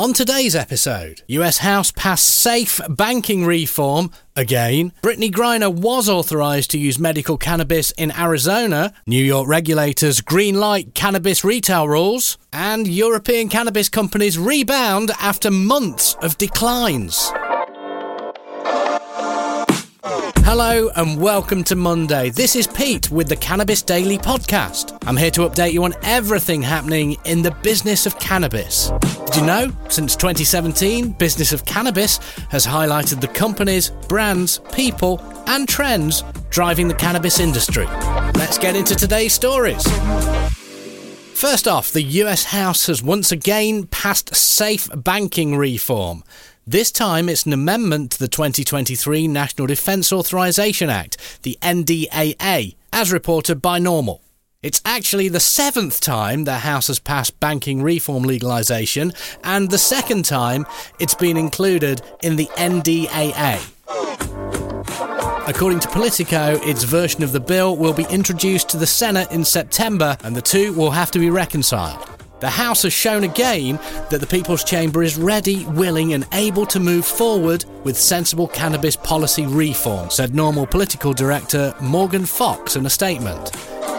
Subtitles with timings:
[0.00, 4.94] On today's episode, US House passed safe banking reform again.
[5.02, 8.94] Brittney Griner was authorized to use medical cannabis in Arizona.
[9.06, 12.38] New York regulators greenlight cannabis retail rules.
[12.50, 17.30] And European cannabis companies rebound after months of declines.
[20.46, 22.30] Hello and welcome to Monday.
[22.30, 24.99] This is Pete with the Cannabis Daily Podcast.
[25.10, 28.92] I'm here to update you on everything happening in the business of cannabis.
[29.26, 29.72] Did you know?
[29.88, 32.18] Since 2017, Business of Cannabis
[32.50, 37.86] has highlighted the companies, brands, people, and trends driving the cannabis industry.
[38.36, 39.82] Let's get into today's stories.
[41.34, 46.22] First off, the US House has once again passed safe banking reform.
[46.68, 53.10] This time it's an amendment to the 2023 National Defence Authorisation Act, the NDAA, as
[53.10, 54.20] reported by NORML.
[54.62, 60.26] It's actually the seventh time the House has passed banking reform legalisation, and the second
[60.26, 60.66] time
[60.98, 63.58] it's been included in the NDAA.
[65.48, 69.46] According to Politico, its version of the bill will be introduced to the Senate in
[69.46, 72.09] September, and the two will have to be reconciled.
[72.40, 76.80] The House has shown again that the People's Chamber is ready, willing, and able to
[76.80, 82.90] move forward with sensible cannabis policy reform, said NORML political director Morgan Fox in a
[82.90, 83.50] statement.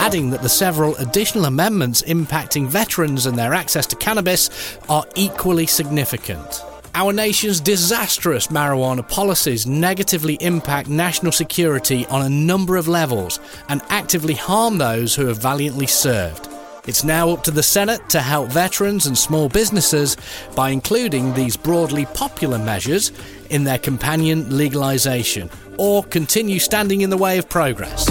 [0.00, 5.66] Adding that the several additional amendments impacting veterans and their access to cannabis are equally
[5.66, 6.62] significant.
[6.94, 13.82] Our nation's disastrous marijuana policies negatively impact national security on a number of levels and
[13.88, 16.47] actively harm those who have valiantly served.
[16.88, 20.16] It's now up to the Senate to help veterans and small businesses
[20.56, 23.12] by including these broadly popular measures
[23.50, 28.08] in their companion legalisation or continue standing in the way of progress.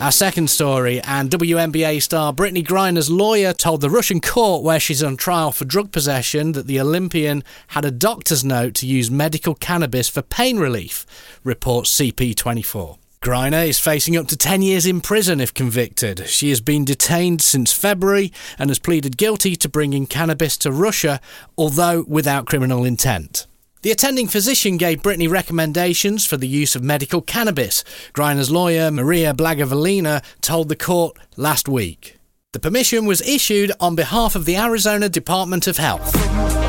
[0.00, 5.04] Our second story, and WNBA star Brittney Griner's lawyer told the Russian court where she's
[5.04, 9.54] on trial for drug possession that the Olympian had a doctor's note to use medical
[9.54, 11.06] cannabis for pain relief,
[11.44, 12.98] reports CP24.
[13.24, 16.28] Griner is facing up to 10 years in prison if convicted.
[16.28, 21.22] She has been detained since February and has pleaded guilty to bringing cannabis to Russia,
[21.56, 23.46] although without criminal intent.
[23.80, 27.82] The attending physician gave Brittney recommendations for the use of medical cannabis,
[28.12, 32.18] Griner's lawyer, Maria Blagovolina, told the court last week.
[32.52, 36.63] The permission was issued on behalf of the Arizona Department of Health.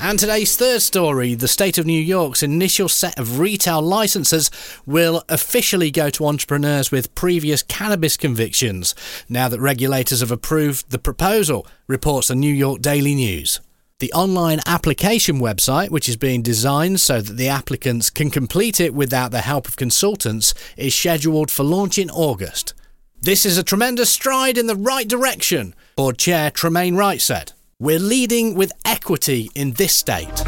[0.00, 4.48] And today's third story the state of New York's initial set of retail licenses
[4.86, 8.94] will officially go to entrepreneurs with previous cannabis convictions
[9.28, 13.60] now that regulators have approved the proposal, reports the New York Daily News.
[13.98, 18.94] The online application website, which is being designed so that the applicants can complete it
[18.94, 22.72] without the help of consultants, is scheduled for launch in August.
[23.20, 27.52] This is a tremendous stride in the right direction, Board Chair Tremaine Wright said.
[27.80, 30.42] We're leading with equity in this state.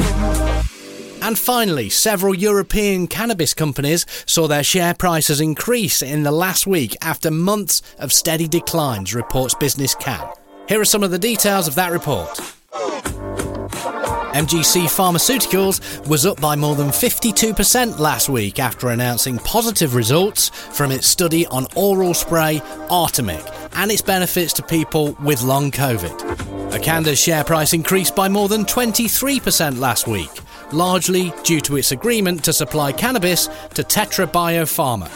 [1.22, 6.96] And finally, several European cannabis companies saw their share prices increase in the last week
[7.02, 10.28] after months of steady declines, reports Business Can.
[10.68, 12.40] Here are some of the details of that report.
[14.32, 20.92] MGC Pharmaceuticals was up by more than 52% last week after announcing positive results from
[20.92, 26.16] its study on oral spray Artemic and its benefits to people with long COVID.
[26.70, 30.30] Akanda's share price increased by more than 23% last week,
[30.70, 35.10] largely due to its agreement to supply cannabis to Tetra Biopharma.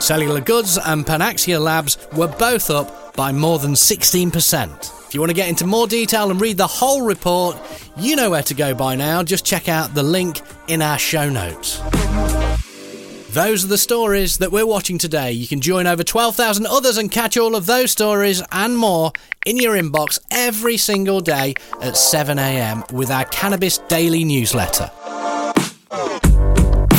[0.00, 4.99] Cellular Goods and Panaxia Labs were both up by more than 16%.
[5.10, 7.56] If you want to get into more detail and read the whole report,
[7.96, 9.24] you know where to go by now.
[9.24, 11.80] Just check out the link in our show notes.
[13.32, 15.32] Those are the stories that we're watching today.
[15.32, 19.10] You can join over 12,000 others and catch all of those stories and more
[19.44, 24.92] in your inbox every single day at 7am with our Cannabis Daily newsletter.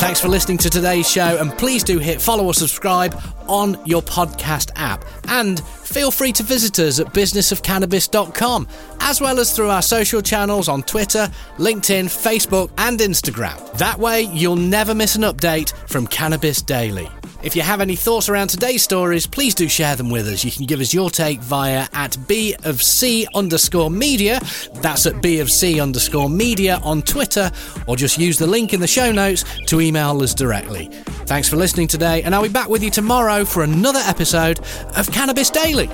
[0.01, 3.15] Thanks for listening to today's show, and please do hit follow or subscribe
[3.47, 5.05] on your podcast app.
[5.27, 8.67] And feel free to visit us at businessofcannabis.com,
[8.99, 13.77] as well as through our social channels on Twitter, LinkedIn, Facebook, and Instagram.
[13.77, 17.07] That way, you'll never miss an update from Cannabis Daily.
[17.43, 20.43] If you have any thoughts around today's stories, please do share them with us.
[20.43, 24.39] You can give us your take via at B of C underscore media.
[24.75, 27.51] That's at B of C underscore media on Twitter,
[27.87, 30.89] or just use the link in the show notes to email us directly.
[31.25, 34.59] Thanks for listening today, and I'll be back with you tomorrow for another episode
[34.95, 35.89] of Cannabis Daily.